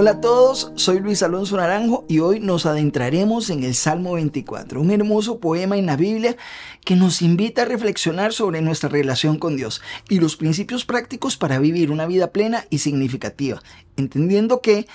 Hola 0.00 0.12
a 0.12 0.20
todos, 0.22 0.72
soy 0.76 0.98
Luis 1.00 1.22
Alonso 1.22 1.58
Naranjo 1.58 2.06
y 2.08 2.20
hoy 2.20 2.40
nos 2.40 2.64
adentraremos 2.64 3.50
en 3.50 3.64
el 3.64 3.74
Salmo 3.74 4.14
24, 4.14 4.80
un 4.80 4.90
hermoso 4.90 5.40
poema 5.40 5.76
en 5.76 5.84
la 5.84 5.96
Biblia 5.98 6.38
que 6.86 6.96
nos 6.96 7.20
invita 7.20 7.60
a 7.60 7.64
reflexionar 7.66 8.32
sobre 8.32 8.62
nuestra 8.62 8.88
relación 8.88 9.38
con 9.38 9.56
Dios 9.56 9.82
y 10.08 10.18
los 10.18 10.38
principios 10.38 10.86
prácticos 10.86 11.36
para 11.36 11.58
vivir 11.58 11.90
una 11.90 12.06
vida 12.06 12.32
plena 12.32 12.64
y 12.70 12.78
significativa, 12.78 13.60
entendiendo 13.98 14.62
que 14.62 14.86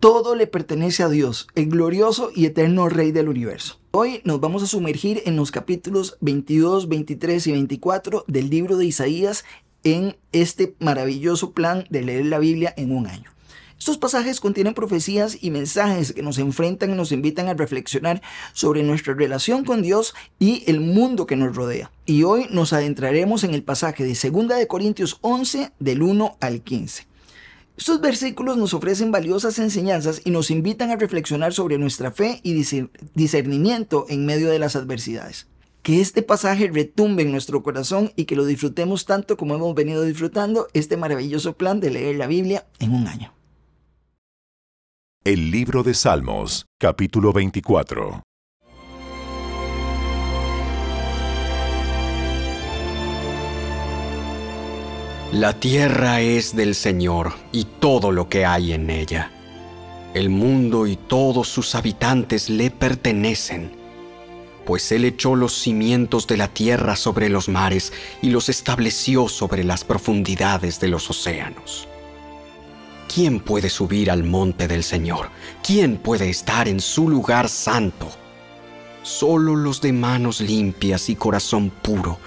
todo 0.00 0.34
le 0.34 0.48
pertenece 0.48 1.04
a 1.04 1.08
Dios, 1.08 1.46
el 1.54 1.68
glorioso 1.68 2.32
y 2.34 2.46
eterno 2.46 2.88
Rey 2.88 3.12
del 3.12 3.28
universo. 3.28 3.78
Hoy 3.92 4.22
nos 4.24 4.40
vamos 4.40 4.64
a 4.64 4.66
sumergir 4.66 5.22
en 5.24 5.36
los 5.36 5.52
capítulos 5.52 6.16
22, 6.20 6.88
23 6.88 7.46
y 7.46 7.52
24 7.52 8.24
del 8.26 8.50
libro 8.50 8.76
de 8.76 8.86
Isaías 8.86 9.44
en 9.84 10.16
este 10.32 10.74
maravilloso 10.80 11.52
plan 11.52 11.84
de 11.90 12.02
leer 12.02 12.26
la 12.26 12.40
Biblia 12.40 12.74
en 12.76 12.90
un 12.90 13.06
año. 13.06 13.37
Estos 13.78 13.96
pasajes 13.96 14.40
contienen 14.40 14.74
profecías 14.74 15.38
y 15.40 15.50
mensajes 15.50 16.12
que 16.12 16.22
nos 16.22 16.38
enfrentan 16.38 16.90
y 16.90 16.94
nos 16.94 17.12
invitan 17.12 17.46
a 17.46 17.54
reflexionar 17.54 18.20
sobre 18.52 18.82
nuestra 18.82 19.14
relación 19.14 19.64
con 19.64 19.82
Dios 19.82 20.14
y 20.40 20.64
el 20.66 20.80
mundo 20.80 21.26
que 21.26 21.36
nos 21.36 21.54
rodea. 21.54 21.92
Y 22.04 22.24
hoy 22.24 22.46
nos 22.50 22.72
adentraremos 22.72 23.44
en 23.44 23.54
el 23.54 23.62
pasaje 23.62 24.04
de 24.04 24.30
2 24.30 24.48
de 24.48 24.66
Corintios 24.66 25.18
11 25.20 25.72
del 25.78 26.02
1 26.02 26.38
al 26.40 26.62
15. 26.62 27.06
Estos 27.76 28.00
versículos 28.00 28.56
nos 28.56 28.74
ofrecen 28.74 29.12
valiosas 29.12 29.60
enseñanzas 29.60 30.22
y 30.24 30.32
nos 30.32 30.50
invitan 30.50 30.90
a 30.90 30.96
reflexionar 30.96 31.52
sobre 31.52 31.78
nuestra 31.78 32.10
fe 32.10 32.40
y 32.42 32.60
discernimiento 33.14 34.06
en 34.08 34.26
medio 34.26 34.50
de 34.50 34.58
las 34.58 34.74
adversidades. 34.74 35.46
Que 35.82 36.00
este 36.00 36.22
pasaje 36.22 36.68
retumbe 36.72 37.22
en 37.22 37.30
nuestro 37.30 37.62
corazón 37.62 38.10
y 38.16 38.24
que 38.24 38.34
lo 38.34 38.44
disfrutemos 38.44 39.06
tanto 39.06 39.36
como 39.36 39.54
hemos 39.54 39.72
venido 39.76 40.02
disfrutando 40.02 40.66
este 40.74 40.96
maravilloso 40.96 41.56
plan 41.56 41.78
de 41.78 41.90
leer 41.90 42.16
la 42.16 42.26
Biblia 42.26 42.66
en 42.80 42.92
un 42.92 43.06
año. 43.06 43.37
El 45.28 45.50
libro 45.50 45.82
de 45.82 45.92
Salmos, 45.92 46.64
capítulo 46.78 47.34
24. 47.34 48.22
La 55.32 55.60
tierra 55.60 56.22
es 56.22 56.56
del 56.56 56.74
Señor 56.74 57.34
y 57.52 57.64
todo 57.64 58.10
lo 58.10 58.30
que 58.30 58.46
hay 58.46 58.72
en 58.72 58.88
ella. 58.88 59.30
El 60.14 60.30
mundo 60.30 60.86
y 60.86 60.96
todos 60.96 61.46
sus 61.46 61.74
habitantes 61.74 62.48
le 62.48 62.70
pertenecen, 62.70 63.72
pues 64.64 64.90
Él 64.92 65.04
echó 65.04 65.36
los 65.36 65.52
cimientos 65.52 66.26
de 66.26 66.38
la 66.38 66.48
tierra 66.48 66.96
sobre 66.96 67.28
los 67.28 67.50
mares 67.50 67.92
y 68.22 68.30
los 68.30 68.48
estableció 68.48 69.28
sobre 69.28 69.62
las 69.62 69.84
profundidades 69.84 70.80
de 70.80 70.88
los 70.88 71.10
océanos. 71.10 71.86
¿Quién 73.12 73.40
puede 73.40 73.70
subir 73.70 74.10
al 74.10 74.22
monte 74.22 74.68
del 74.68 74.84
Señor? 74.84 75.30
¿Quién 75.62 75.96
puede 75.96 76.28
estar 76.28 76.68
en 76.68 76.78
su 76.78 77.08
lugar 77.08 77.48
santo? 77.48 78.10
Solo 79.02 79.56
los 79.56 79.80
de 79.80 79.94
manos 79.94 80.42
limpias 80.42 81.08
y 81.08 81.16
corazón 81.16 81.70
puro, 81.70 82.18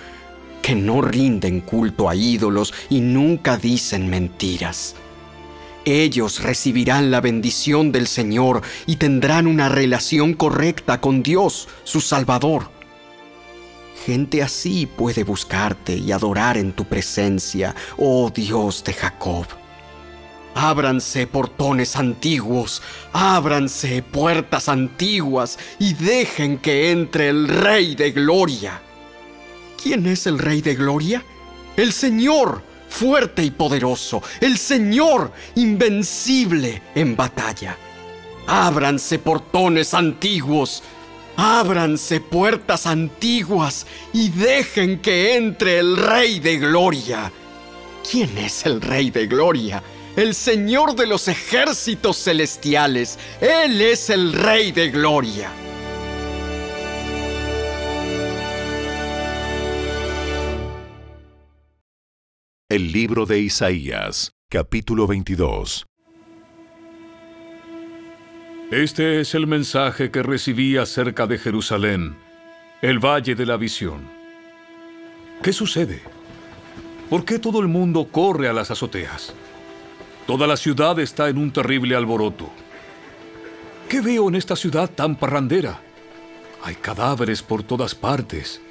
que 0.64 0.74
no 0.74 1.02
rinden 1.04 1.62
culto 1.62 2.10
a 2.10 2.16
ídolos 2.16 2.74
y 2.90 3.00
nunca 3.00 3.58
dicen 3.58 4.10
mentiras. 4.10 4.96
Ellos 5.86 6.42
recibirán 6.42 7.12
la 7.12 7.22
bendición 7.22 7.92
del 7.92 8.08
Señor 8.08 8.64
y 8.88 8.96
tendrán 8.96 9.46
una 9.46 9.70
relación 9.70 10.34
correcta 10.34 11.00
con 11.00 11.22
Dios, 11.22 11.68
su 11.84 12.02
Salvador. 12.02 12.70
Gente 14.04 14.42
así 14.42 14.88
puede 14.88 15.24
buscarte 15.24 15.96
y 15.96 16.12
adorar 16.12 16.58
en 16.58 16.72
tu 16.72 16.86
presencia, 16.86 17.76
oh 17.98 18.32
Dios 18.34 18.84
de 18.84 18.94
Jacob. 18.94 19.46
Ábranse 20.54 21.28
portones 21.28 21.96
antiguos, 21.96 22.82
ábranse 23.14 24.04
puertas 24.04 24.68
antiguas 24.68 25.58
y 25.80 25.94
dejen 25.94 26.58
que 26.58 26.92
entre 26.92 27.30
el 27.30 27.48
Rey 27.48 27.96
de 27.96 28.12
Gloria. 28.12 28.82
¿Quién 29.82 30.06
es 30.08 30.28
el 30.28 30.38
Rey 30.38 30.62
de 30.62 30.76
Gloria? 30.76 31.24
El 31.78 31.94
Señor, 31.94 32.62
fuerte 32.90 33.44
y 33.44 33.52
poderoso, 33.52 34.22
el 34.42 34.58
Señor, 34.58 35.32
invencible 35.56 36.82
en 36.96 37.16
batalla. 37.16 37.78
Ábranse 38.46 39.20
portones 39.20 39.94
antiguos, 39.94 40.84
ábranse 41.38 42.20
puertas 42.20 42.86
antiguas 42.86 43.88
y 44.12 44.30
dejen 44.30 45.00
que 45.00 45.38
entre 45.38 45.80
el 45.80 45.96
Rey 45.96 46.40
de 46.42 46.58
Gloria. 46.58 47.32
¿Quién 48.10 48.38
es 48.38 48.66
el 48.66 48.82
Rey 48.82 49.10
de 49.10 49.28
Gloria? 49.28 49.82
El 50.16 50.36
Señor 50.36 50.96
de 50.96 51.08
los 51.08 51.28
ejércitos 51.28 52.18
celestiales. 52.18 53.18
Él 53.40 53.82
es 53.82 54.10
el 54.10 54.34
Rey 54.34 54.72
de 54.72 54.90
Gloria. 54.90 55.52
El 62.70 62.92
libro 62.92 63.26
de 63.26 63.40
Isaías, 63.40 64.32
capítulo 64.50 65.08
22. 65.08 65.86
Este 68.72 69.20
es 69.20 69.36
el 69.36 69.48
mensaje 69.48 70.12
que 70.12 70.24
recibí 70.24 70.78
acerca 70.78 71.28
de 71.28 71.38
Jerusalén, 71.38 72.16
el 72.82 73.00
valle 73.00 73.36
de 73.36 73.46
la 73.46 73.58
visión. 73.58 74.10
¿Qué 75.44 75.52
sucede? 75.52 76.02
¿Por 77.10 77.26
qué 77.26 77.40
todo 77.40 77.60
el 77.60 77.68
mundo 77.68 78.08
corre 78.10 78.48
a 78.48 78.54
las 78.54 78.72
azoteas? 78.72 79.36
Toda 80.28 80.46
la 80.46 80.56
ciudad 80.56 81.00
está 81.00 81.30
en 81.30 81.38
un 81.38 81.52
terrible 81.52 81.96
alboroto. 81.96 82.50
¿Qué 83.90 84.02
veo 84.02 84.30
en 84.30 84.36
esta 84.36 84.56
ciudad 84.56 84.90
tan 84.90 85.16
parrandera? 85.16 85.82
Hay 86.64 86.76
cadáveres 86.76 87.42
por 87.42 87.64
todas 87.64 87.96
partes. 87.96 88.62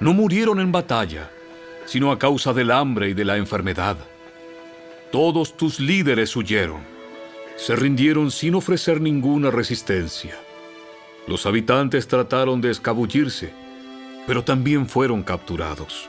No 0.00 0.12
murieron 0.12 0.60
en 0.60 0.70
batalla, 0.70 1.30
sino 1.86 2.12
a 2.12 2.18
causa 2.18 2.52
del 2.52 2.70
hambre 2.70 3.08
y 3.08 3.14
de 3.14 3.24
la 3.24 3.38
enfermedad. 3.38 3.96
Todos 5.10 5.56
tus 5.56 5.80
líderes 5.80 6.36
huyeron. 6.36 6.82
Se 7.56 7.74
rindieron 7.74 8.30
sin 8.30 8.54
ofrecer 8.54 9.00
ninguna 9.00 9.50
resistencia. 9.50 10.36
Los 11.26 11.46
habitantes 11.46 12.06
trataron 12.06 12.60
de 12.60 12.70
escabullirse, 12.70 13.52
pero 14.26 14.44
también 14.44 14.86
fueron 14.86 15.22
capturados. 15.22 16.08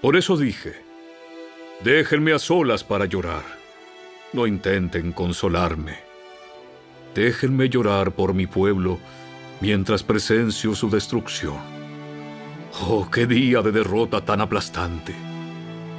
Por 0.00 0.16
eso 0.16 0.36
dije, 0.36 0.74
déjenme 1.82 2.32
a 2.32 2.38
solas 2.38 2.84
para 2.84 3.06
llorar 3.06 3.61
no 4.32 4.46
intenten 4.46 5.12
consolarme. 5.12 5.98
Déjenme 7.14 7.68
llorar 7.68 8.12
por 8.12 8.34
mi 8.34 8.46
pueblo 8.46 8.98
mientras 9.60 10.02
presencio 10.02 10.74
su 10.74 10.88
destrucción. 10.88 11.58
Oh, 12.88 13.08
qué 13.10 13.26
día 13.26 13.60
de 13.60 13.70
derrota 13.70 14.24
tan 14.24 14.40
aplastante. 14.40 15.14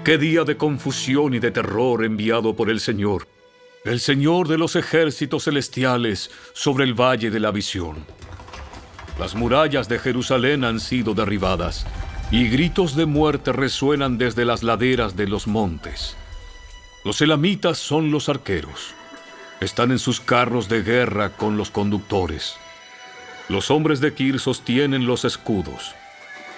Qué 0.03 0.17
día 0.17 0.43
de 0.43 0.57
confusión 0.57 1.33
y 1.33 1.39
de 1.39 1.51
terror 1.51 2.03
enviado 2.03 2.55
por 2.55 2.69
el 2.69 2.79
Señor, 2.79 3.27
el 3.85 3.99
Señor 3.99 4.47
de 4.47 4.57
los 4.57 4.75
ejércitos 4.75 5.45
celestiales 5.45 6.31
sobre 6.53 6.83
el 6.83 6.93
valle 6.93 7.29
de 7.29 7.39
la 7.39 7.51
visión. 7.51 8.05
Las 9.19 9.35
murallas 9.35 9.87
de 9.87 9.99
Jerusalén 9.99 10.63
han 10.63 10.79
sido 10.79 11.13
derribadas 11.13 11.85
y 12.31 12.49
gritos 12.49 12.95
de 12.95 13.05
muerte 13.05 13.53
resuenan 13.53 14.17
desde 14.17 14.43
las 14.43 14.63
laderas 14.63 15.15
de 15.15 15.27
los 15.27 15.47
montes. 15.47 16.17
Los 17.03 17.21
elamitas 17.21 17.77
son 17.79 18.11
los 18.11 18.29
arqueros. 18.29 18.93
Están 19.59 19.91
en 19.91 19.99
sus 19.99 20.21
carros 20.21 20.69
de 20.69 20.83
guerra 20.83 21.31
con 21.31 21.57
los 21.57 21.69
conductores. 21.69 22.55
Los 23.49 23.71
hombres 23.71 23.99
de 23.99 24.13
Kir 24.13 24.39
sostienen 24.39 25.05
los 25.05 25.25
escudos. 25.25 25.93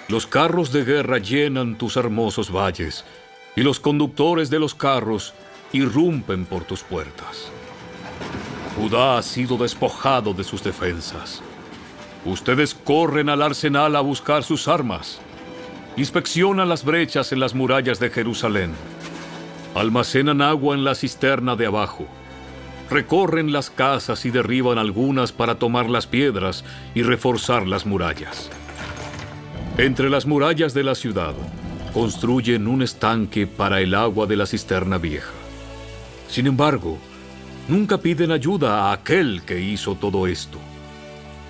Los 0.06 0.28
carros 0.28 0.70
de 0.70 0.84
guerra 0.84 1.18
llenan 1.18 1.76
tus 1.76 1.96
hermosos 1.96 2.52
valles, 2.52 3.04
y 3.56 3.62
los 3.62 3.80
conductores 3.80 4.48
de 4.48 4.60
los 4.60 4.72
carros 4.76 5.34
irrumpen 5.72 6.46
por 6.46 6.62
tus 6.62 6.84
puertas. 6.84 7.50
Judá 8.76 9.18
ha 9.18 9.22
sido 9.22 9.56
despojado 9.56 10.32
de 10.32 10.44
sus 10.44 10.62
defensas. 10.62 11.42
Ustedes 12.24 12.72
corren 12.72 13.30
al 13.30 13.42
arsenal 13.42 13.96
a 13.96 14.00
buscar 14.00 14.44
sus 14.44 14.68
armas. 14.68 15.18
Inspeccionan 15.96 16.68
las 16.68 16.84
brechas 16.84 17.32
en 17.32 17.40
las 17.40 17.52
murallas 17.52 17.98
de 17.98 18.10
Jerusalén 18.10 18.72
Almacenan 19.76 20.40
agua 20.40 20.74
en 20.74 20.84
la 20.84 20.94
cisterna 20.94 21.54
de 21.54 21.66
abajo. 21.66 22.06
Recorren 22.88 23.52
las 23.52 23.68
casas 23.68 24.24
y 24.24 24.30
derriban 24.30 24.78
algunas 24.78 25.32
para 25.32 25.56
tomar 25.56 25.90
las 25.90 26.06
piedras 26.06 26.64
y 26.94 27.02
reforzar 27.02 27.66
las 27.66 27.84
murallas. 27.84 28.48
Entre 29.76 30.08
las 30.08 30.24
murallas 30.24 30.72
de 30.72 30.82
la 30.82 30.94
ciudad 30.94 31.34
construyen 31.92 32.68
un 32.68 32.80
estanque 32.80 33.46
para 33.46 33.82
el 33.82 33.94
agua 33.94 34.24
de 34.26 34.36
la 34.36 34.46
cisterna 34.46 34.96
vieja. 34.96 35.34
Sin 36.26 36.46
embargo, 36.46 36.96
nunca 37.68 37.98
piden 37.98 38.30
ayuda 38.30 38.88
a 38.88 38.92
aquel 38.92 39.42
que 39.42 39.60
hizo 39.60 39.94
todo 39.94 40.26
esto. 40.26 40.58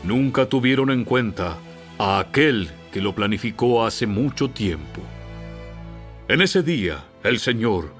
Nunca 0.02 0.46
tuvieron 0.46 0.90
en 0.90 1.04
cuenta 1.04 1.58
a 1.96 2.18
aquel 2.18 2.70
que 2.90 3.00
lo 3.00 3.14
planificó 3.14 3.86
hace 3.86 4.08
mucho 4.08 4.50
tiempo. 4.50 5.00
En 6.26 6.40
ese 6.40 6.64
día, 6.64 7.04
el 7.22 7.38
Señor 7.38 7.94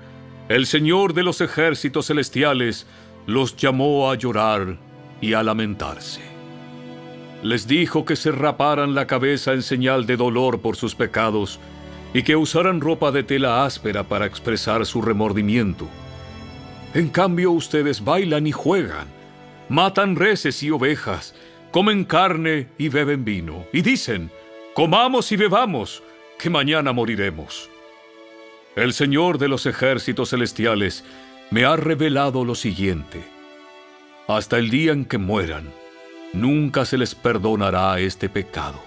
el 0.48 0.66
Señor 0.66 1.12
de 1.12 1.24
los 1.24 1.40
ejércitos 1.40 2.06
celestiales 2.06 2.86
los 3.26 3.56
llamó 3.56 4.10
a 4.10 4.14
llorar 4.14 4.78
y 5.20 5.32
a 5.32 5.42
lamentarse. 5.42 6.20
Les 7.42 7.66
dijo 7.66 8.04
que 8.04 8.16
se 8.16 8.30
raparan 8.30 8.94
la 8.94 9.06
cabeza 9.06 9.52
en 9.52 9.62
señal 9.62 10.06
de 10.06 10.16
dolor 10.16 10.60
por 10.60 10.76
sus 10.76 10.94
pecados 10.94 11.58
y 12.14 12.22
que 12.22 12.36
usaran 12.36 12.80
ropa 12.80 13.10
de 13.10 13.24
tela 13.24 13.64
áspera 13.64 14.04
para 14.04 14.26
expresar 14.26 14.86
su 14.86 15.02
remordimiento. 15.02 15.88
En 16.94 17.08
cambio 17.08 17.50
ustedes 17.50 18.04
bailan 18.04 18.46
y 18.46 18.52
juegan, 18.52 19.08
matan 19.68 20.16
reses 20.16 20.62
y 20.62 20.70
ovejas, 20.70 21.34
comen 21.72 22.04
carne 22.04 22.68
y 22.78 22.88
beben 22.88 23.24
vino, 23.24 23.66
y 23.72 23.82
dicen, 23.82 24.30
comamos 24.74 25.30
y 25.32 25.36
bebamos, 25.36 26.02
que 26.38 26.48
mañana 26.48 26.92
moriremos. 26.92 27.68
El 28.76 28.92
Señor 28.92 29.38
de 29.38 29.48
los 29.48 29.64
ejércitos 29.64 30.28
celestiales 30.28 31.02
me 31.50 31.64
ha 31.64 31.76
revelado 31.76 32.44
lo 32.44 32.54
siguiente. 32.54 33.24
Hasta 34.28 34.58
el 34.58 34.68
día 34.68 34.92
en 34.92 35.06
que 35.06 35.16
mueran, 35.16 35.72
nunca 36.34 36.84
se 36.84 36.98
les 36.98 37.14
perdonará 37.14 37.98
este 38.00 38.28
pecado. 38.28 38.78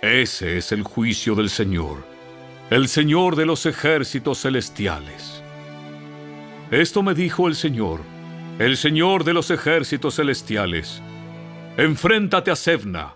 Ese 0.00 0.58
es 0.58 0.72
el 0.72 0.82
juicio 0.82 1.36
del 1.36 1.48
Señor, 1.48 1.98
el 2.70 2.88
Señor 2.88 3.36
de 3.36 3.46
los 3.46 3.66
ejércitos 3.66 4.42
celestiales. 4.42 5.44
Esto 6.72 7.04
me 7.04 7.14
dijo 7.14 7.46
el 7.46 7.54
Señor, 7.54 8.00
el 8.58 8.76
Señor 8.76 9.22
de 9.22 9.32
los 9.32 9.52
ejércitos 9.52 10.16
celestiales. 10.16 11.00
Enfréntate 11.76 12.50
a 12.50 12.56
Sevna, 12.56 13.14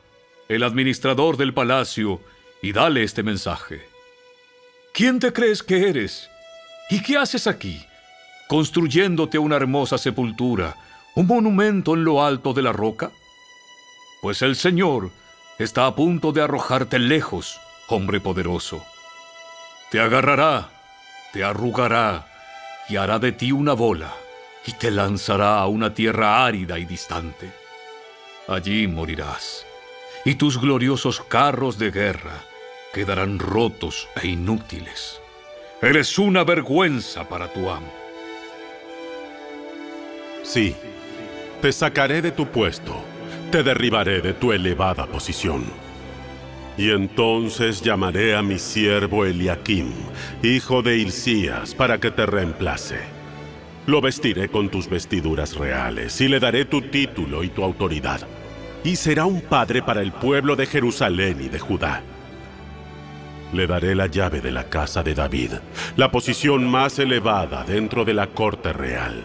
el 0.49 0.63
administrador 0.63 1.37
del 1.37 1.53
palacio, 1.53 2.21
y 2.63 2.71
dale 2.71 3.03
este 3.03 3.25
mensaje. 3.25 3.96
¿Quién 4.97 5.21
te 5.21 5.31
crees 5.31 5.63
que 5.63 5.91
eres? 5.91 6.31
¿Y 6.89 7.03
qué 7.03 7.19
haces 7.19 7.47
aquí? 7.47 7.85
construyéndote 8.49 9.39
una 9.39 9.57
hermosa 9.57 9.99
sepultura, 9.99 10.75
un 11.15 11.27
monumento 11.27 11.93
en 11.93 12.03
lo 12.03 12.25
alto 12.25 12.55
de 12.55 12.63
la 12.63 12.73
roca? 12.73 13.11
Pues 14.23 14.41
el 14.41 14.57
Señor 14.57 15.11
está 15.59 15.85
a 15.85 15.95
punto 15.95 16.33
de 16.33 16.41
arrojarte 16.41 16.99
lejos, 16.99 17.61
hombre 17.89 18.21
poderoso. 18.21 18.83
Te 19.91 20.01
agarrará, 20.01 20.71
te 21.35 21.45
arrugará 21.45 22.27
y 22.89 22.97
hará 22.97 23.19
de 23.19 23.33
ti 23.33 23.53
una 23.53 23.75
bola 23.75 24.15
y 24.65 24.73
te 24.73 24.91
lanzará 24.91 25.59
a 25.59 25.67
una 25.67 25.93
tierra 25.93 26.47
árida 26.47 26.79
y 26.79 26.87
distante. 26.87 27.53
Allí 28.49 28.87
morirás 28.87 29.67
y 30.25 30.37
tus 30.37 30.59
gloriosos 30.59 31.21
carros 31.21 31.77
de 31.77 31.91
guerra 31.91 32.56
quedarán 32.97 33.39
rotos 33.39 34.09
e 34.23 34.29
inútiles. 34.29 35.21
Eres 35.83 36.19
una 36.19 36.45
vergüenza 36.45 37.29
para 37.29 37.53
tu 37.53 37.69
amo. 37.69 37.93
Sí, 40.43 40.75
te 41.61 41.73
sacaré 41.73 42.23
de 42.23 42.33
tu 42.33 42.47
puesto, 42.47 43.05
te 43.51 43.63
derribaré 43.63 44.23
de 44.23 44.33
tu 44.33 44.51
elevada 44.51 45.05
posición. 45.05 45.67
Y 46.79 46.89
entonces 46.89 47.83
llamaré 47.83 48.35
a 48.35 48.41
mi 48.41 48.59
siervo 48.59 49.27
Eliakim, 49.27 49.93
hijo 50.43 50.81
de 50.81 50.97
Hilcías, 50.97 51.75
para 51.75 52.01
que 52.01 52.11
te 52.11 52.25
reemplace. 52.25 53.01
Lo 53.85 54.01
vestiré 54.01 54.49
con 54.49 54.71
tus 54.71 54.89
vestiduras 54.89 55.55
reales 55.55 56.19
y 56.23 56.29
le 56.29 56.41
daré 56.41 56.65
tu 56.65 56.81
título 56.81 57.45
y 57.45 57.51
tu 57.51 57.63
autoridad. 57.63 58.27
Y 58.85 58.97
será 58.97 59.27
un 59.27 59.43
padre 59.43 59.83
para 59.83 60.01
el 60.01 60.13
pueblo 60.13 60.57
de 60.57 60.65
Jerusalén 60.65 61.43
y 61.43 61.49
de 61.49 61.59
Judá. 61.59 62.03
Le 63.53 63.67
daré 63.67 63.95
la 63.95 64.07
llave 64.07 64.41
de 64.41 64.51
la 64.51 64.65
casa 64.65 65.03
de 65.03 65.15
David, 65.15 65.53
la 65.97 66.11
posición 66.11 66.67
más 66.67 66.99
elevada 66.99 67.65
dentro 67.65 68.05
de 68.05 68.15
la 68.15 68.27
corte 68.29 68.73
real. 68.73 69.25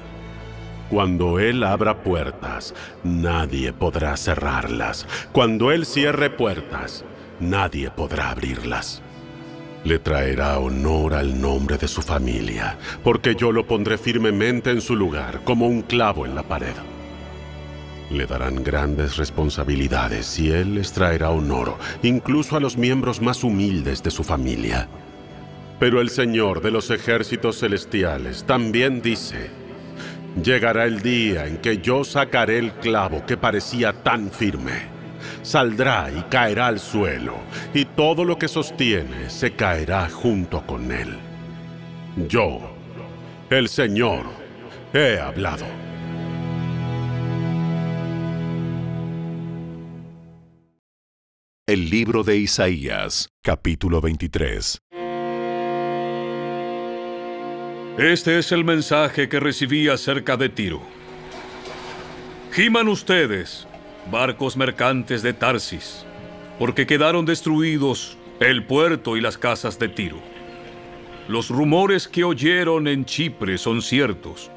Cuando 0.89 1.39
Él 1.39 1.63
abra 1.63 2.03
puertas, 2.03 2.75
nadie 3.03 3.71
podrá 3.71 4.18
cerrarlas. 4.18 5.07
Cuando 5.31 5.71
Él 5.71 5.85
cierre 5.85 6.29
puertas, 6.29 7.06
nadie 7.39 7.89
podrá 7.89 8.31
abrirlas. 8.31 9.01
Le 9.83 9.97
traerá 10.00 10.59
honor 10.59 11.15
al 11.15 11.41
nombre 11.41 11.77
de 11.77 11.88
su 11.88 12.01
familia, 12.01 12.77
porque 13.03 13.35
yo 13.35 13.51
lo 13.51 13.65
pondré 13.65 13.97
firmemente 13.97 14.69
en 14.69 14.81
su 14.81 14.95
lugar, 14.95 15.41
como 15.44 15.65
un 15.65 15.81
clavo 15.81 16.25
en 16.25 16.35
la 16.35 16.44
pared. 16.44 16.75
Le 18.12 18.25
darán 18.25 18.63
grandes 18.63 19.16
responsabilidades 19.16 20.38
y 20.38 20.52
Él 20.52 20.75
les 20.75 20.92
traerá 20.92 21.30
honor, 21.30 21.78
incluso 22.04 22.58
a 22.58 22.60
los 22.60 22.78
miembros 22.78 23.22
más 23.22 23.44
humildes 23.44 24.04
de 24.04 24.12
su 24.12 24.24
familia. 24.24 24.88
Pero 25.80 26.02
el 26.02 26.10
Señor 26.10 26.62
de 26.62 26.72
los 26.72 26.92
ejércitos 26.92 27.60
celestiales 27.60 28.44
también 28.44 29.02
dice, 29.02 29.50
Llegará 30.44 30.86
el 30.86 31.02
día 31.02 31.46
en 31.46 31.58
que 31.58 31.80
yo 31.80 32.04
sacaré 32.04 32.58
el 32.58 32.72
clavo 32.74 33.25
que 33.25 33.36
parecía 33.36 33.92
tan 33.92 34.31
firme. 34.31 34.90
Saldrá 35.42 36.10
y 36.10 36.22
caerá 36.30 36.68
al 36.68 36.80
suelo, 36.80 37.36
y 37.74 37.86
todo 37.86 38.24
lo 38.24 38.38
que 38.38 38.48
sostiene 38.48 39.30
se 39.30 39.52
caerá 39.52 40.10
junto 40.10 40.66
con 40.66 40.92
él. 40.92 41.18
Yo, 42.28 42.60
el 43.50 43.68
Señor, 43.68 44.24
he 44.94 45.19
hablado. 45.19 45.81
El 51.71 51.89
libro 51.89 52.25
de 52.25 52.35
Isaías, 52.35 53.29
capítulo 53.41 54.01
23. 54.01 54.81
Este 57.97 58.39
es 58.39 58.51
el 58.51 58.65
mensaje 58.65 59.29
que 59.29 59.39
recibí 59.39 59.88
acerca 59.88 60.35
de 60.35 60.50
Tiro. 60.50 60.81
Giman 62.51 62.89
ustedes, 62.89 63.69
barcos 64.12 64.57
mercantes 64.57 65.23
de 65.23 65.31
Tarsis, 65.31 66.06
porque 66.59 66.85
quedaron 66.85 67.25
destruidos 67.25 68.17
el 68.41 68.65
puerto 68.65 69.15
y 69.15 69.21
las 69.21 69.38
casas 69.38 69.79
de 69.79 69.88
Tiro. 69.88 70.19
Los 71.29 71.47
rumores 71.47 72.09
que 72.09 72.25
oyeron 72.25 72.89
en 72.89 73.06
Chipre 73.06 73.57
son 73.57 73.81
ciertos. 73.81 74.51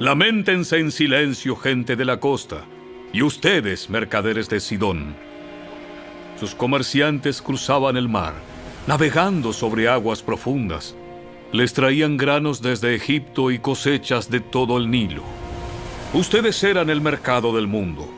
Lamentense 0.00 0.78
en 0.78 0.90
silencio, 0.90 1.54
gente 1.54 1.94
de 1.94 2.04
la 2.04 2.18
costa, 2.18 2.64
y 3.12 3.22
ustedes, 3.22 3.88
mercaderes 3.88 4.48
de 4.48 4.58
Sidón. 4.58 5.35
Sus 6.38 6.54
comerciantes 6.54 7.40
cruzaban 7.40 7.96
el 7.96 8.08
mar, 8.08 8.34
navegando 8.86 9.52
sobre 9.52 9.88
aguas 9.88 10.22
profundas 10.22 10.94
les 11.52 11.72
traían 11.72 12.16
granos 12.16 12.60
desde 12.60 12.94
Egipto 12.94 13.50
y 13.50 13.58
cosechas 13.58 14.30
de 14.30 14.40
todo 14.40 14.78
el 14.78 14.90
Nilo. 14.90 15.22
Ustedes 16.12 16.62
eran 16.64 16.90
el 16.90 17.00
mercado 17.00 17.54
del 17.54 17.66
mundo. 17.66 18.08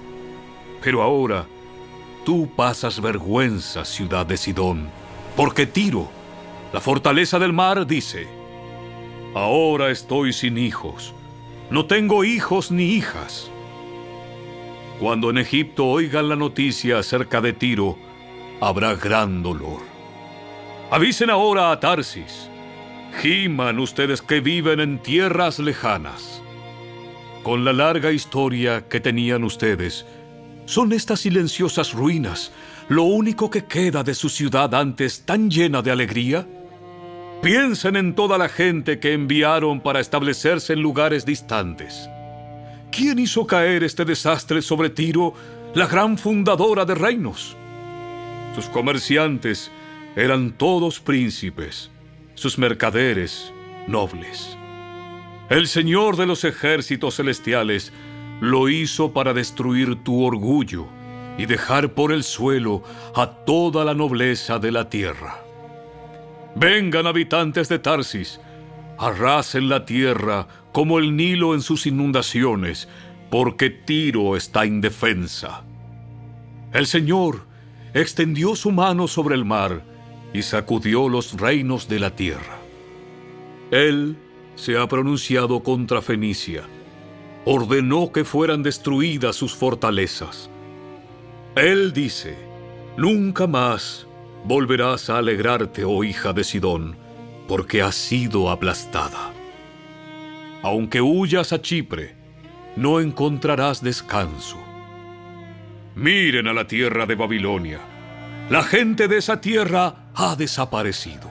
Pero 0.83 1.03
ahora, 1.03 1.47
tú 2.25 2.49
pasas 2.57 3.01
vergüenza, 3.01 3.85
ciudad 3.85 4.25
de 4.27 4.37
Sidón, 4.37 4.89
porque 5.37 5.67
Tiro, 5.67 6.09
la 6.73 6.81
fortaleza 6.81 7.39
del 7.39 7.53
mar, 7.53 7.87
dice, 7.87 8.27
Ahora 9.35 9.91
estoy 9.91 10.33
sin 10.33 10.57
hijos, 10.57 11.15
no 11.71 11.87
tengo 11.87 12.25
hijos 12.25 12.71
ni 12.71 12.85
hijas. 12.85 13.51
Cuando 15.01 15.31
en 15.31 15.39
Egipto 15.39 15.87
oigan 15.87 16.29
la 16.29 16.37
noticia 16.37 16.99
acerca 16.99 17.41
de 17.41 17.53
Tiro, 17.53 17.97
habrá 18.61 18.95
gran 18.95 19.43
dolor. 19.43 19.81
Avisen 20.91 21.31
ahora 21.31 21.71
a 21.71 21.81
Tarsis 21.81 22.49
Giman 23.21 23.81
ustedes 23.81 24.23
que 24.23 24.41
viven 24.41 24.79
en 24.79 24.99
tierras 25.01 25.59
lejanas. 25.59 26.41
Con 27.43 27.65
la 27.65 27.73
larga 27.73 28.13
historia 28.13 28.87
que 28.89 29.01
tenían 29.01 29.43
ustedes, 29.43 30.07
¿son 30.67 30.93
estas 30.93 31.21
silenciosas 31.21 31.95
ruinas 31.95 32.53
lo 32.89 33.03
único 33.03 33.51
que 33.51 33.65
queda 33.65 34.05
de 34.05 34.15
su 34.15 34.29
ciudad 34.29 34.73
antes 34.75 35.23
tan 35.25 35.51
llena 35.51 35.83
de 35.83 35.91
alegría? 35.91 36.47
Piensen 37.43 37.97
en 37.97 38.15
toda 38.15 38.39
la 38.39 38.49
gente 38.49 39.01
que 39.01 39.15
enviaron 39.15 39.81
para 39.81 40.01
establecerse 40.01 40.75
en 40.75 40.81
lugares 40.81 41.25
distantes. 41.25 42.09
¿Quién 42.93 43.19
hizo 43.19 43.47
caer 43.47 43.83
este 43.83 44.05
desastre 44.05 44.63
sobre 44.63 44.91
Tiro, 44.91 45.35
la 45.75 45.87
gran 45.87 46.19
fundadora 46.19 46.85
de 46.85 46.95
reinos? 46.95 47.58
Sus 48.59 48.69
comerciantes 48.71 49.71
eran 50.17 50.51
todos 50.51 50.99
príncipes 50.99 51.93
sus 52.35 52.59
mercaderes 52.59 53.53
nobles. 53.87 54.59
El 55.49 55.69
Señor 55.69 56.17
de 56.17 56.27
los 56.27 56.43
ejércitos 56.43 57.15
celestiales 57.15 57.93
lo 58.41 58.69
hizo 58.69 59.13
para 59.13 59.33
destruir 59.33 60.03
tu 60.03 60.25
orgullo 60.25 60.89
y 61.39 61.47
dejar 61.47 61.95
por 61.95 62.11
el 62.11 62.25
suelo 62.25 62.83
a 63.15 63.29
toda 63.29 63.85
la 63.85 63.95
nobleza 63.95 64.59
de 64.59 64.73
la 64.73 64.91
tierra. 64.91 65.41
Vengan 66.57 67.07
habitantes 67.07 67.69
de 67.69 67.79
Tarsis, 67.79 68.41
arrasen 68.99 69.69
la 69.69 69.85
tierra 69.85 70.49
como 70.73 70.99
el 70.99 71.15
Nilo 71.15 71.55
en 71.55 71.63
sus 71.63 71.87
inundaciones, 71.87 72.89
porque 73.31 73.71
Tiro 73.71 74.35
está 74.37 74.67
indefensa. 74.67 75.63
El 76.73 76.89
Señor 76.89 77.48
extendió 77.95 78.57
su 78.57 78.71
mano 78.71 79.09
sobre 79.09 79.35
el 79.35 79.45
mar, 79.45 79.83
y 80.33 80.43
sacudió 80.43 81.09
los 81.09 81.39
reinos 81.39 81.89
de 81.89 81.99
la 81.99 82.15
tierra. 82.15 82.59
Él 83.71 84.17
se 84.55 84.77
ha 84.77 84.87
pronunciado 84.89 85.63
contra 85.63 86.03
Fenicia, 86.03 86.65
ordenó 87.45 88.13
que 88.13 88.25
fueran 88.25 88.63
destruidas 88.63 89.37
sus 89.37 89.55
fortalezas. 89.55 90.51
Él 91.55 91.93
dice, 91.93 92.37
nunca 92.97 93.47
más 93.47 94.07
volverás 94.45 95.11
a 95.11 95.19
alegrarte, 95.19 95.85
oh 95.85 96.05
hija 96.05 96.33
de 96.33 96.45
Sidón, 96.45 96.97
porque 97.47 97.83
has 97.83 97.95
sido 97.95 98.51
aplastada. 98.51 99.33
Aunque 100.63 101.01
huyas 101.01 101.53
a 101.53 101.63
Chipre, 101.63 102.15
no 102.77 103.01
encontrarás 103.01 103.83
descanso. 103.83 104.68
Miren 105.99 106.47
a 106.47 106.53
la 106.53 106.65
tierra 106.65 107.07
de 107.07 107.17
Babilonia. 107.17 107.81
La 108.51 108.63
gente 108.63 109.09
de 109.09 109.17
esa 109.17 109.41
tierra 109.41 109.97
ha 110.15 110.37
desaparecido. 110.37 111.29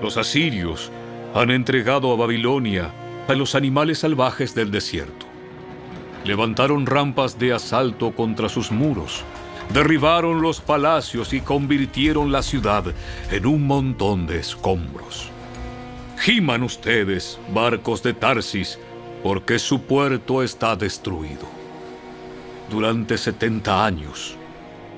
Los 0.00 0.16
asirios 0.16 0.90
han 1.34 1.50
entregado 1.50 2.10
a 2.14 2.16
Babilonia 2.16 2.90
a 3.28 3.34
los 3.34 3.54
animales 3.54 3.98
salvajes 3.98 4.54
del 4.54 4.70
desierto. 4.70 5.26
Levantaron 6.24 6.86
rampas 6.86 7.38
de 7.38 7.52
asalto 7.52 8.12
contra 8.12 8.48
sus 8.48 8.72
muros, 8.72 9.22
derribaron 9.74 10.40
los 10.40 10.62
palacios 10.62 11.34
y 11.34 11.42
convirtieron 11.42 12.32
la 12.32 12.40
ciudad 12.42 12.84
en 13.30 13.44
un 13.44 13.66
montón 13.66 14.26
de 14.26 14.38
escombros. 14.38 15.28
Giman 16.20 16.62
ustedes, 16.62 17.38
barcos 17.52 18.02
de 18.02 18.14
Tarsis, 18.14 18.78
porque 19.22 19.58
su 19.58 19.82
puerto 19.82 20.42
está 20.42 20.74
destruido. 20.74 21.61
Durante 22.72 23.18
setenta 23.18 23.84
años, 23.84 24.34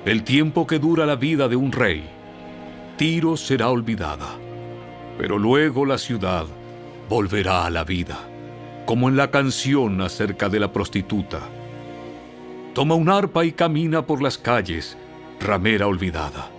el 0.05 0.23
tiempo 0.23 0.65
que 0.65 0.79
dura 0.79 1.05
la 1.05 1.17
vida 1.17 1.49
de 1.49 1.57
un 1.57 1.73
rey, 1.73 2.09
Tiro 2.95 3.35
será 3.35 3.67
olvidada, 3.67 4.37
pero 5.17 5.37
luego 5.37 5.85
la 5.85 5.97
ciudad 5.97 6.45
volverá 7.09 7.65
a 7.65 7.69
la 7.69 7.83
vida, 7.83 8.17
como 8.85 9.09
en 9.09 9.17
la 9.17 9.29
canción 9.29 9.99
acerca 9.99 10.47
de 10.47 10.61
la 10.61 10.71
prostituta. 10.71 11.41
Toma 12.73 12.95
un 12.95 13.09
arpa 13.09 13.43
y 13.43 13.51
camina 13.51 14.05
por 14.05 14.21
las 14.21 14.37
calles, 14.37 14.97
ramera 15.41 15.87
olvidada. 15.87 16.49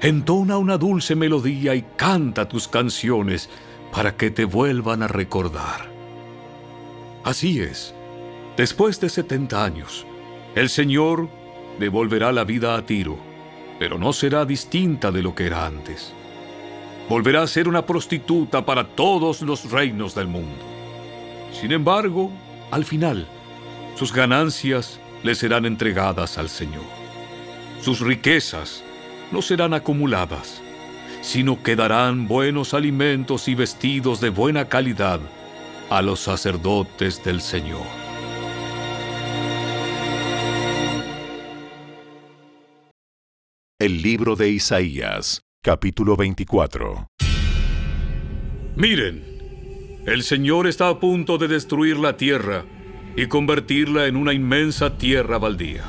Entona 0.00 0.58
una 0.58 0.78
dulce 0.78 1.14
melodía 1.14 1.76
y 1.76 1.84
canta 1.94 2.48
tus 2.48 2.66
canciones 2.66 3.48
para 3.92 4.16
que 4.16 4.32
te 4.32 4.44
vuelvan 4.44 5.04
a 5.04 5.06
recordar. 5.06 5.88
Así 7.22 7.60
es, 7.60 7.94
después 8.56 8.98
de 8.98 9.10
70 9.10 9.64
años, 9.64 10.04
el 10.56 10.68
Señor 10.68 11.28
devolverá 11.78 12.32
la 12.32 12.42
vida 12.42 12.74
a 12.74 12.84
Tiro, 12.84 13.16
pero 13.78 13.96
no 13.96 14.12
será 14.12 14.44
distinta 14.44 15.12
de 15.12 15.22
lo 15.22 15.36
que 15.36 15.46
era 15.46 15.64
antes 15.64 16.12
volverá 17.08 17.42
a 17.42 17.46
ser 17.46 17.68
una 17.68 17.86
prostituta 17.86 18.64
para 18.64 18.84
todos 18.84 19.42
los 19.42 19.70
reinos 19.70 20.14
del 20.14 20.26
mundo. 20.26 20.64
Sin 21.52 21.72
embargo, 21.72 22.30
al 22.70 22.84
final, 22.84 23.26
sus 23.94 24.12
ganancias 24.12 25.00
le 25.22 25.34
serán 25.34 25.66
entregadas 25.66 26.38
al 26.38 26.48
Señor. 26.48 26.84
Sus 27.80 28.00
riquezas 28.00 28.82
no 29.30 29.42
serán 29.42 29.74
acumuladas, 29.74 30.60
sino 31.22 31.62
que 31.62 31.76
darán 31.76 32.28
buenos 32.28 32.74
alimentos 32.74 33.48
y 33.48 33.54
vestidos 33.54 34.20
de 34.20 34.30
buena 34.30 34.66
calidad 34.66 35.20
a 35.90 36.02
los 36.02 36.20
sacerdotes 36.20 37.22
del 37.24 37.40
Señor. 37.40 38.05
El 43.78 44.00
libro 44.00 44.36
de 44.36 44.48
Isaías 44.48 45.42
capítulo 45.62 46.16
24. 46.16 47.08
Miren, 48.74 50.02
el 50.06 50.22
Señor 50.22 50.66
está 50.66 50.88
a 50.88 50.98
punto 50.98 51.36
de 51.36 51.46
destruir 51.46 51.98
la 51.98 52.16
tierra 52.16 52.64
y 53.16 53.26
convertirla 53.26 54.06
en 54.06 54.16
una 54.16 54.32
inmensa 54.32 54.96
tierra 54.96 55.36
baldía. 55.36 55.84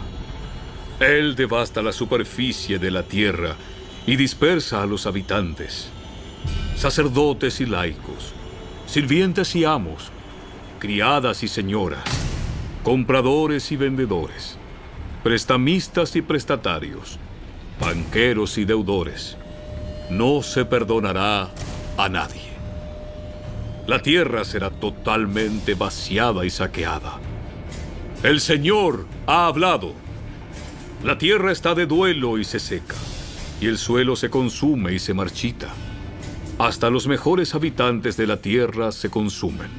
Él 1.00 1.38
devasta 1.38 1.82
la 1.82 1.94
superficie 1.94 2.78
de 2.78 2.92
la 2.92 3.04
tierra 3.04 3.56
y 4.06 4.18
dispersa 4.18 4.84
a 4.84 4.86
los 4.86 5.08
habitantes, 5.08 5.90
sacerdotes 6.76 7.62
y 7.62 7.68
laicos, 7.68 8.34
sirvientes 8.86 9.56
y 9.56 9.64
amos, 9.64 10.12
criadas 10.80 11.42
y 11.42 11.48
señoras, 11.48 12.04
compradores 12.84 13.72
y 13.72 13.78
vendedores, 13.78 14.58
prestamistas 15.24 16.18
y 16.18 16.22
prestatarios, 16.22 17.18
banqueros 17.80 18.58
y 18.58 18.66
deudores 18.66 19.38
no 20.10 20.42
se 20.42 20.66
perdonará 20.66 21.50
a 21.98 22.10
nadie. 22.10 22.48
La 23.88 24.02
tierra 24.02 24.46
será 24.46 24.70
totalmente 24.70 25.74
vaciada 25.76 26.46
y 26.46 26.50
saqueada. 26.50 27.20
El 28.24 28.42
Señor 28.42 29.06
ha 29.26 29.48
hablado. 29.48 29.94
La 31.04 31.18
tierra 31.18 31.52
está 31.52 31.76
de 31.76 31.86
duelo 31.86 32.38
y 32.38 32.44
se 32.44 32.60
seca, 32.60 32.96
y 33.62 33.68
el 33.68 33.78
suelo 33.78 34.16
se 34.16 34.30
consume 34.30 34.94
y 34.94 35.00
se 35.00 35.14
marchita. 35.14 35.74
Hasta 36.58 36.90
los 36.90 37.08
mejores 37.08 37.54
habitantes 37.54 38.18
de 38.18 38.28
la 38.28 38.38
tierra 38.38 38.92
se 38.92 39.10
consumen. 39.10 39.70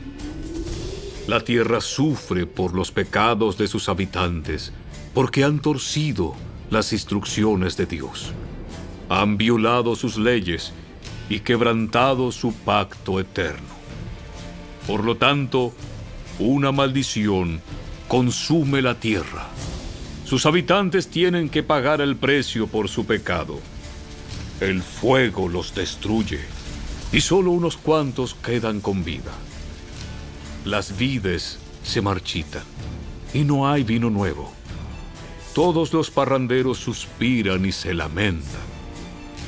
La 1.26 1.40
tierra 1.40 1.80
sufre 1.80 2.46
por 2.46 2.74
los 2.74 2.92
pecados 2.92 3.58
de 3.58 3.66
sus 3.66 3.88
habitantes, 3.88 4.72
porque 5.12 5.44
han 5.44 5.58
torcido 5.58 6.34
las 6.70 6.92
instrucciones 6.92 7.76
de 7.76 7.86
Dios 7.86 8.32
han 9.08 9.38
violado 9.38 9.96
sus 9.96 10.18
leyes 10.18 10.72
y 11.30 11.40
quebrantado 11.40 12.30
su 12.32 12.52
pacto 12.52 13.20
eterno. 13.20 13.68
Por 14.86 15.04
lo 15.04 15.16
tanto, 15.16 15.72
una 16.38 16.72
maldición 16.72 17.60
consume 18.06 18.82
la 18.82 19.00
tierra. 19.00 19.46
Sus 20.24 20.44
habitantes 20.46 21.08
tienen 21.08 21.48
que 21.48 21.62
pagar 21.62 22.00
el 22.00 22.16
precio 22.16 22.66
por 22.66 22.88
su 22.88 23.06
pecado. 23.06 23.60
El 24.60 24.82
fuego 24.82 25.48
los 25.48 25.74
destruye 25.74 26.40
y 27.12 27.20
solo 27.20 27.50
unos 27.50 27.76
cuantos 27.76 28.34
quedan 28.34 28.80
con 28.80 29.04
vida. 29.04 29.32
Las 30.64 30.98
vides 30.98 31.58
se 31.82 32.02
marchitan 32.02 32.64
y 33.32 33.44
no 33.44 33.68
hay 33.68 33.84
vino 33.84 34.10
nuevo. 34.10 34.57
Todos 35.58 35.92
los 35.92 36.08
parranderos 36.12 36.78
suspiran 36.78 37.66
y 37.66 37.72
se 37.72 37.92
lamentan. 37.92 38.60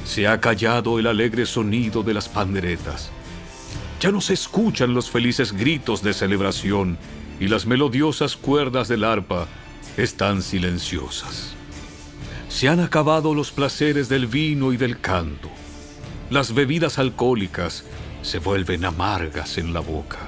Se 0.04 0.26
ha 0.26 0.40
callado 0.40 0.98
el 0.98 1.06
alegre 1.06 1.46
sonido 1.46 2.02
de 2.02 2.14
las 2.14 2.28
panderetas. 2.28 3.12
Ya 4.00 4.10
no 4.10 4.20
se 4.20 4.34
escuchan 4.34 4.92
los 4.92 5.08
felices 5.08 5.52
gritos 5.52 6.02
de 6.02 6.12
celebración 6.12 6.98
y 7.38 7.46
las 7.46 7.64
melodiosas 7.64 8.34
cuerdas 8.34 8.88
del 8.88 9.04
arpa 9.04 9.46
están 9.96 10.42
silenciosas. 10.42 11.52
Se 12.48 12.68
han 12.68 12.80
acabado 12.80 13.32
los 13.32 13.52
placeres 13.52 14.08
del 14.08 14.26
vino 14.26 14.72
y 14.72 14.76
del 14.76 15.00
canto. 15.00 15.48
Las 16.28 16.54
bebidas 16.54 16.98
alcohólicas 16.98 17.84
se 18.22 18.40
vuelven 18.40 18.84
amargas 18.84 19.58
en 19.58 19.72
la 19.72 19.78
boca. 19.78 20.18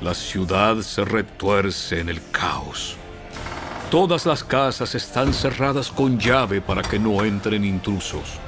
La 0.00 0.14
ciudad 0.14 0.82
se 0.82 1.04
retuerce 1.04 1.98
en 1.98 2.10
el 2.10 2.20
caos. 2.30 2.96
Todas 3.90 4.26
las 4.26 4.42
casas 4.42 4.94
están 4.94 5.32
cerradas 5.32 5.90
con 5.90 6.18
llave 6.18 6.60
para 6.60 6.82
que 6.82 6.98
no 6.98 7.24
entren 7.24 7.64
intrusos 7.64 8.40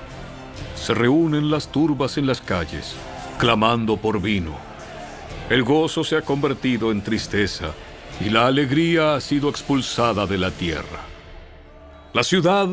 se 0.77 0.95
reúnen 0.95 1.51
las 1.51 1.73
turbas 1.73 2.17
en 2.17 2.27
las 2.27 2.41
calles, 2.41 2.95
clamando 3.39 3.97
por 3.97 4.21
vino. 4.21 4.57
El 5.51 5.65
gozo 5.65 6.05
se 6.05 6.17
ha 6.17 6.23
convertido 6.23 6.93
en 6.93 7.03
tristeza 7.03 7.73
y 8.25 8.31
la 8.31 8.47
alegría 8.47 9.15
ha 9.15 9.21
sido 9.21 9.49
expulsada 9.49 10.27
de 10.27 10.39
la 10.39 10.51
tierra. 10.51 11.01
La 12.13 12.23
ciudad 12.23 12.69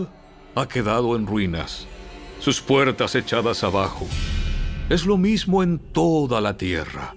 ha 0.54 0.68
quedado 0.68 1.16
en 1.16 1.26
ruinas, 1.26 1.88
sus 2.40 2.62
puertas 2.62 3.16
echadas 3.16 3.64
abajo. 3.64 4.08
Es 4.90 5.06
lo 5.06 5.18
mismo 5.18 5.64
en 5.64 5.80
toda 5.80 6.40
la 6.40 6.56
tierra. 6.58 7.16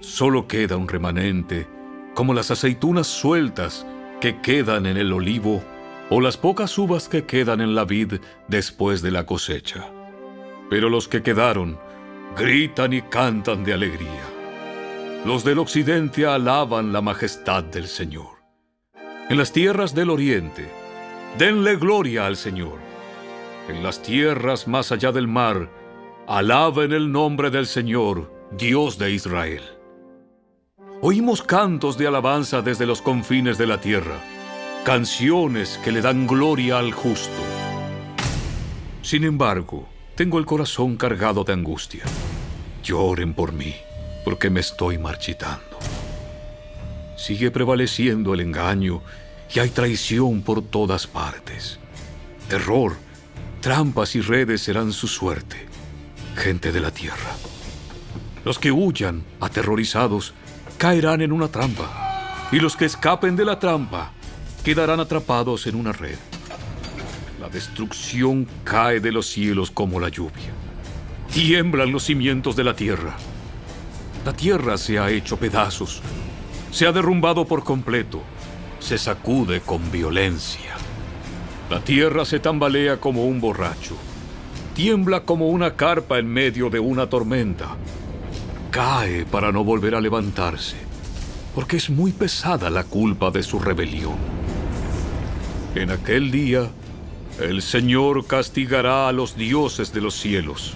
Solo 0.00 0.46
queda 0.46 0.76
un 0.76 0.88
remanente, 0.88 1.66
como 2.14 2.34
las 2.34 2.50
aceitunas 2.50 3.06
sueltas 3.06 3.86
que 4.20 4.40
quedan 4.40 4.86
en 4.86 4.96
el 4.96 5.12
olivo 5.12 5.62
o 6.10 6.20
las 6.20 6.36
pocas 6.36 6.76
uvas 6.78 7.08
que 7.08 7.24
quedan 7.24 7.60
en 7.60 7.74
la 7.74 7.84
vid 7.84 8.14
después 8.48 9.02
de 9.02 9.10
la 9.10 9.26
cosecha. 9.26 9.90
Pero 10.70 10.88
los 10.88 11.08
que 11.08 11.22
quedaron 11.22 11.78
gritan 12.36 12.92
y 12.92 13.02
cantan 13.02 13.64
de 13.64 13.72
alegría. 13.72 14.22
Los 15.24 15.44
del 15.44 15.58
occidente 15.58 16.26
alaban 16.26 16.92
la 16.92 17.00
majestad 17.00 17.64
del 17.64 17.88
Señor. 17.88 18.36
En 19.28 19.38
las 19.38 19.52
tierras 19.52 19.94
del 19.94 20.10
oriente, 20.10 20.68
denle 21.38 21.76
gloria 21.76 22.26
al 22.26 22.36
Señor. 22.36 22.78
En 23.68 23.82
las 23.82 24.02
tierras 24.02 24.68
más 24.68 24.92
allá 24.92 25.10
del 25.10 25.26
mar, 25.26 25.68
alaben 26.28 26.92
el 26.92 27.10
nombre 27.10 27.50
del 27.50 27.66
Señor, 27.66 28.32
Dios 28.52 28.98
de 28.98 29.10
Israel. 29.10 29.75
Oímos 31.02 31.42
cantos 31.42 31.98
de 31.98 32.06
alabanza 32.06 32.62
desde 32.62 32.86
los 32.86 33.02
confines 33.02 33.58
de 33.58 33.66
la 33.66 33.78
tierra, 33.78 34.18
canciones 34.82 35.78
que 35.84 35.92
le 35.92 36.00
dan 36.00 36.26
gloria 36.26 36.78
al 36.78 36.92
justo. 36.92 37.36
Sin 39.02 39.24
embargo, 39.24 39.86
tengo 40.14 40.38
el 40.38 40.46
corazón 40.46 40.96
cargado 40.96 41.44
de 41.44 41.52
angustia. 41.52 42.04
Lloren 42.82 43.34
por 43.34 43.52
mí, 43.52 43.74
porque 44.24 44.48
me 44.48 44.60
estoy 44.60 44.96
marchitando. 44.96 45.78
Sigue 47.14 47.50
prevaleciendo 47.50 48.32
el 48.32 48.40
engaño 48.40 49.02
y 49.54 49.58
hay 49.58 49.68
traición 49.68 50.40
por 50.40 50.62
todas 50.62 51.06
partes. 51.06 51.78
Terror, 52.48 52.96
trampas 53.60 54.16
y 54.16 54.22
redes 54.22 54.62
serán 54.62 54.92
su 54.92 55.08
suerte, 55.08 55.56
gente 56.36 56.72
de 56.72 56.80
la 56.80 56.90
tierra. 56.90 57.36
Los 58.46 58.58
que 58.58 58.72
huyan, 58.72 59.24
aterrorizados, 59.40 60.32
caerán 60.76 61.22
en 61.22 61.32
una 61.32 61.48
trampa, 61.48 62.48
y 62.52 62.56
los 62.56 62.76
que 62.76 62.84
escapen 62.84 63.34
de 63.36 63.44
la 63.44 63.58
trampa 63.58 64.12
quedarán 64.62 65.00
atrapados 65.00 65.66
en 65.66 65.74
una 65.74 65.92
red. 65.92 66.18
La 67.40 67.48
destrucción 67.48 68.46
cae 68.64 69.00
de 69.00 69.12
los 69.12 69.26
cielos 69.26 69.70
como 69.70 70.00
la 70.00 70.08
lluvia. 70.08 70.52
Tiemblan 71.32 71.92
los 71.92 72.04
cimientos 72.04 72.56
de 72.56 72.64
la 72.64 72.74
tierra. 72.74 73.16
La 74.24 74.32
tierra 74.32 74.76
se 74.76 74.98
ha 74.98 75.10
hecho 75.10 75.36
pedazos, 75.36 76.02
se 76.70 76.86
ha 76.86 76.92
derrumbado 76.92 77.46
por 77.46 77.62
completo, 77.64 78.22
se 78.80 78.98
sacude 78.98 79.60
con 79.60 79.90
violencia. 79.90 80.74
La 81.70 81.80
tierra 81.80 82.24
se 82.24 82.38
tambalea 82.38 82.98
como 82.98 83.24
un 83.24 83.40
borracho, 83.40 83.96
tiembla 84.74 85.20
como 85.20 85.48
una 85.48 85.74
carpa 85.74 86.18
en 86.18 86.26
medio 86.26 86.70
de 86.70 86.80
una 86.80 87.08
tormenta 87.08 87.76
cae 88.76 89.24
para 89.24 89.52
no 89.52 89.64
volver 89.64 89.94
a 89.94 90.02
levantarse, 90.02 90.76
porque 91.54 91.78
es 91.78 91.88
muy 91.88 92.12
pesada 92.12 92.68
la 92.68 92.84
culpa 92.84 93.30
de 93.30 93.42
su 93.42 93.58
rebelión. 93.58 94.16
En 95.74 95.90
aquel 95.90 96.30
día, 96.30 96.68
el 97.40 97.62
Señor 97.62 98.26
castigará 98.26 99.08
a 99.08 99.12
los 99.12 99.34
dioses 99.34 99.94
de 99.94 100.02
los 100.02 100.14
cielos 100.14 100.74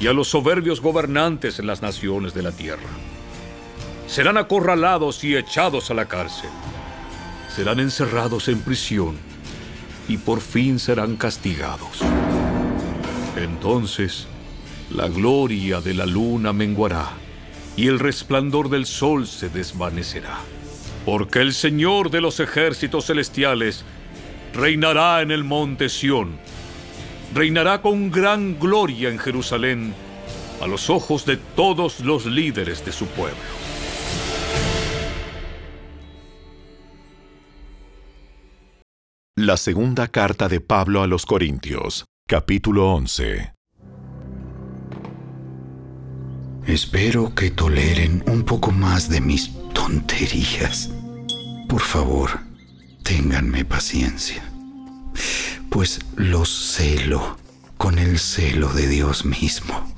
y 0.00 0.08
a 0.08 0.12
los 0.12 0.26
soberbios 0.26 0.80
gobernantes 0.80 1.60
en 1.60 1.68
las 1.68 1.80
naciones 1.80 2.34
de 2.34 2.42
la 2.42 2.50
tierra. 2.50 2.90
Serán 4.08 4.36
acorralados 4.36 5.22
y 5.22 5.36
echados 5.36 5.92
a 5.92 5.94
la 5.94 6.06
cárcel. 6.06 6.50
Serán 7.54 7.78
encerrados 7.78 8.48
en 8.48 8.58
prisión 8.62 9.16
y 10.08 10.16
por 10.16 10.40
fin 10.40 10.80
serán 10.80 11.14
castigados. 11.14 12.00
Entonces, 13.36 14.26
la 14.94 15.08
gloria 15.08 15.80
de 15.80 15.94
la 15.94 16.04
luna 16.04 16.52
menguará 16.52 17.10
y 17.76 17.88
el 17.88 17.98
resplandor 17.98 18.68
del 18.68 18.84
sol 18.86 19.26
se 19.26 19.48
desvanecerá. 19.48 20.38
Porque 21.06 21.40
el 21.40 21.54
Señor 21.54 22.10
de 22.10 22.20
los 22.20 22.40
ejércitos 22.40 23.06
celestiales 23.06 23.84
reinará 24.52 25.22
en 25.22 25.30
el 25.30 25.44
monte 25.44 25.88
Sión, 25.88 26.36
reinará 27.34 27.80
con 27.80 28.10
gran 28.10 28.58
gloria 28.58 29.08
en 29.08 29.18
Jerusalén 29.18 29.94
a 30.60 30.66
los 30.66 30.90
ojos 30.90 31.24
de 31.24 31.38
todos 31.38 32.00
los 32.00 32.26
líderes 32.26 32.84
de 32.84 32.92
su 32.92 33.06
pueblo. 33.06 33.40
La 39.34 39.56
segunda 39.56 40.08
carta 40.08 40.48
de 40.48 40.60
Pablo 40.60 41.02
a 41.02 41.06
los 41.06 41.24
Corintios, 41.26 42.04
capítulo 42.28 42.92
11. 42.92 43.51
Espero 46.66 47.34
que 47.34 47.50
toleren 47.50 48.22
un 48.26 48.44
poco 48.44 48.70
más 48.70 49.08
de 49.08 49.20
mis 49.20 49.50
tonterías. 49.74 50.90
Por 51.68 51.80
favor, 51.80 52.38
ténganme 53.02 53.64
paciencia, 53.64 54.44
pues 55.70 55.98
los 56.14 56.48
celo 56.48 57.36
con 57.78 57.98
el 57.98 58.20
celo 58.20 58.72
de 58.72 58.86
Dios 58.86 59.24
mismo. 59.24 59.92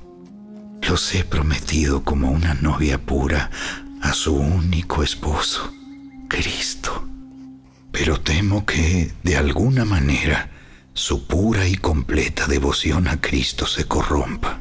Los 0.88 1.14
he 1.14 1.22
prometido 1.22 2.02
como 2.02 2.30
una 2.30 2.54
novia 2.54 2.98
pura 2.98 3.50
a 4.00 4.14
su 4.14 4.34
único 4.34 5.02
esposo, 5.02 5.70
Cristo. 6.28 7.06
Pero 7.92 8.20
temo 8.20 8.64
que, 8.64 9.12
de 9.22 9.36
alguna 9.36 9.84
manera, 9.84 10.50
su 10.94 11.26
pura 11.26 11.68
y 11.68 11.76
completa 11.76 12.46
devoción 12.46 13.06
a 13.06 13.20
Cristo 13.20 13.66
se 13.66 13.84
corrompa 13.84 14.60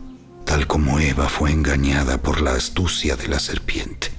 tal 0.54 0.68
como 0.68 1.00
Eva 1.00 1.30
fue 1.30 1.50
engañada 1.50 2.22
por 2.22 2.40
la 2.40 2.52
astucia 2.52 3.16
de 3.16 3.28
la 3.28 3.40
serpiente. 3.40 4.12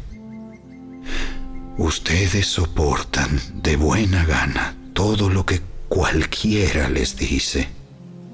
Ustedes 1.78 2.48
soportan 2.48 3.40
de 3.62 3.76
buena 3.76 4.24
gana 4.24 4.76
todo 4.94 5.30
lo 5.30 5.46
que 5.46 5.60
cualquiera 5.88 6.90
les 6.90 7.16
dice, 7.16 7.68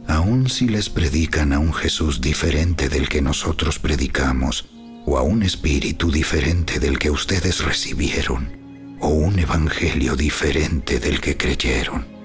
aun 0.09 0.49
si 0.49 0.67
les 0.67 0.89
predican 0.89 1.53
a 1.53 1.59
un 1.59 1.75
Jesús 1.75 2.23
diferente 2.23 2.89
del 2.89 3.07
que 3.07 3.21
nosotros 3.21 3.79
predicamos, 3.79 4.71
o 5.05 5.19
a 5.19 5.23
un 5.23 5.43
espíritu 5.43 6.11
diferente 6.11 6.81
del 6.81 6.99
que 6.99 7.11
ustedes 7.11 7.63
recibieron, 7.63 8.97
o 8.99 9.09
un 9.09 9.39
evangelio 9.39 10.17
diferente 10.17 11.01
del 11.01 11.21
que 11.21 11.37
creyeron 11.37 12.20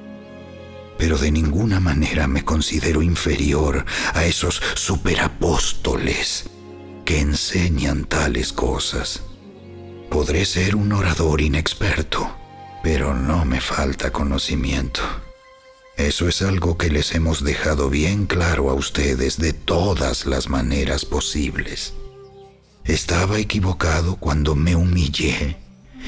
pero 0.97 1.17
de 1.17 1.31
ninguna 1.31 1.79
manera 1.79 2.27
me 2.27 2.43
considero 2.43 3.01
inferior 3.01 3.85
a 4.13 4.25
esos 4.25 4.61
superapóstoles 4.75 6.49
que 7.03 7.19
enseñan 7.19 8.05
tales 8.05 8.53
cosas. 8.53 9.21
Podré 10.09 10.45
ser 10.45 10.75
un 10.75 10.93
orador 10.93 11.41
inexperto, 11.41 12.35
pero 12.83 13.13
no 13.13 13.45
me 13.45 13.61
falta 13.61 14.11
conocimiento. 14.11 15.01
Eso 15.97 16.27
es 16.27 16.41
algo 16.41 16.77
que 16.77 16.89
les 16.89 17.15
hemos 17.15 17.43
dejado 17.43 17.89
bien 17.89 18.25
claro 18.25 18.69
a 18.69 18.73
ustedes 18.73 19.37
de 19.37 19.53
todas 19.53 20.25
las 20.25 20.49
maneras 20.49 21.05
posibles. 21.05 21.93
Estaba 22.83 23.39
equivocado 23.39 24.17
cuando 24.17 24.55
me 24.55 24.75
humillé 24.75 25.57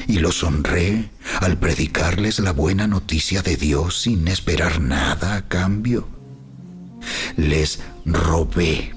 y 0.06 0.18
los 0.18 0.42
honré 0.42 1.10
al 1.40 1.58
predicarles 1.58 2.38
la 2.38 2.52
buena 2.52 2.86
noticia 2.86 3.42
de 3.42 3.56
Dios 3.56 4.00
sin 4.02 4.28
esperar 4.28 4.80
nada 4.80 5.36
a 5.36 5.48
cambio. 5.48 6.08
Les 7.36 7.80
robé 8.04 8.94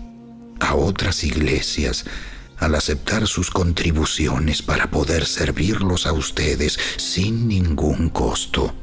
a 0.60 0.76
otras 0.76 1.24
iglesias 1.24 2.06
al 2.58 2.76
aceptar 2.76 3.28
sus 3.28 3.50
contribuciones 3.50 4.62
para 4.62 4.92
poder 4.92 5.26
servirlos 5.26 6.06
a 6.06 6.14
ustedes 6.14 6.78
sin 6.98 7.48
ningún 7.48 8.10
costo. 8.10 8.76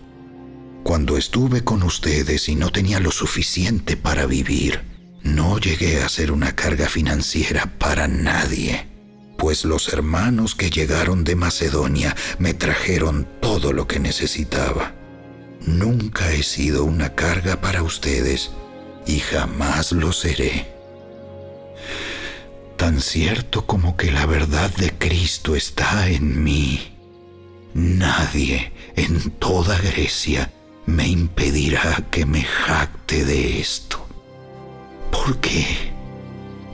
Cuando 0.82 1.16
estuve 1.16 1.62
con 1.62 1.82
ustedes 1.82 2.48
y 2.48 2.56
no 2.56 2.70
tenía 2.70 2.98
lo 2.98 3.12
suficiente 3.12 3.96
para 3.96 4.26
vivir, 4.26 4.80
no 5.22 5.58
llegué 5.58 6.02
a 6.02 6.08
ser 6.08 6.32
una 6.32 6.54
carga 6.56 6.88
financiera 6.88 7.78
para 7.78 8.08
nadie 8.08 8.97
pues 9.38 9.64
los 9.64 9.88
hermanos 9.92 10.56
que 10.56 10.68
llegaron 10.68 11.22
de 11.22 11.36
Macedonia 11.36 12.14
me 12.38 12.54
trajeron 12.54 13.26
todo 13.40 13.72
lo 13.72 13.86
que 13.86 14.00
necesitaba. 14.00 14.92
Nunca 15.64 16.32
he 16.32 16.42
sido 16.42 16.84
una 16.84 17.14
carga 17.14 17.60
para 17.60 17.84
ustedes 17.84 18.50
y 19.06 19.20
jamás 19.20 19.92
lo 19.92 20.12
seré. 20.12 20.66
Tan 22.76 23.00
cierto 23.00 23.64
como 23.64 23.96
que 23.96 24.10
la 24.10 24.26
verdad 24.26 24.70
de 24.76 24.90
Cristo 24.98 25.54
está 25.54 26.08
en 26.08 26.42
mí, 26.42 26.96
nadie 27.74 28.72
en 28.96 29.30
toda 29.30 29.78
Grecia 29.78 30.52
me 30.84 31.06
impedirá 31.06 32.04
que 32.10 32.26
me 32.26 32.42
jacte 32.42 33.24
de 33.24 33.60
esto. 33.60 34.04
¿Por 35.12 35.38
qué? 35.38 35.92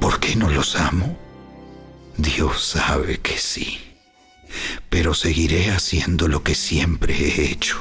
¿Por 0.01 0.19
qué 0.19 0.35
no 0.35 0.49
los 0.49 0.77
amo? 0.77 1.24
Dios 2.17 2.63
sabe 2.63 3.19
que 3.19 3.37
sí, 3.39 3.81
pero 4.89 5.15
seguiré 5.15 5.73
haciendo 5.73 6.29
lo 6.29 6.45
que 6.45 6.55
siempre 6.55 7.15
he 7.17 7.51
hecho. 7.51 7.79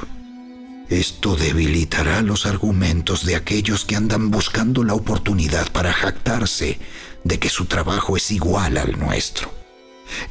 Esto 0.88 1.36
debilitará 1.36 2.20
los 2.20 2.44
argumentos 2.44 3.24
de 3.24 3.36
aquellos 3.36 3.84
que 3.84 3.94
andan 3.94 4.30
buscando 4.30 4.82
la 4.82 4.94
oportunidad 4.94 5.70
para 5.70 5.92
jactarse 5.92 6.80
de 7.22 7.38
que 7.38 7.48
su 7.48 7.66
trabajo 7.66 8.16
es 8.16 8.32
igual 8.32 8.76
al 8.76 8.98
nuestro. 8.98 9.52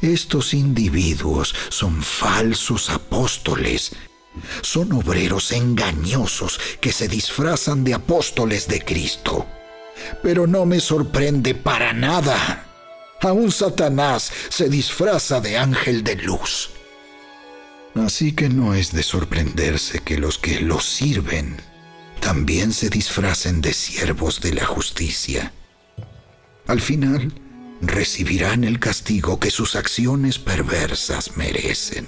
Estos 0.02 0.52
individuos 0.52 1.54
son 1.70 2.02
falsos 2.02 2.90
apóstoles, 2.90 3.92
son 4.60 4.92
obreros 4.92 5.50
engañosos 5.50 6.60
que 6.80 6.92
se 6.92 7.08
disfrazan 7.08 7.84
de 7.84 7.94
apóstoles 7.94 8.68
de 8.68 8.82
Cristo. 8.82 9.46
Pero 10.22 10.46
no 10.46 10.66
me 10.66 10.80
sorprende 10.80 11.54
para 11.54 11.92
nada 11.94 12.73
Aún 13.24 13.50
Satanás 13.50 14.30
se 14.50 14.68
disfraza 14.68 15.40
de 15.40 15.56
ángel 15.56 16.04
de 16.04 16.16
luz. 16.16 16.70
Así 17.94 18.32
que 18.32 18.50
no 18.50 18.74
es 18.74 18.92
de 18.92 19.02
sorprenderse 19.02 20.00
que 20.00 20.18
los 20.18 20.38
que 20.38 20.60
lo 20.60 20.78
sirven 20.80 21.56
también 22.20 22.72
se 22.72 22.90
disfracen 22.90 23.62
de 23.62 23.72
siervos 23.72 24.40
de 24.40 24.52
la 24.52 24.66
justicia. 24.66 25.52
Al 26.66 26.82
final, 26.82 27.32
recibirán 27.80 28.62
el 28.62 28.78
castigo 28.78 29.40
que 29.40 29.50
sus 29.50 29.74
acciones 29.74 30.38
perversas 30.38 31.36
merecen. 31.36 32.06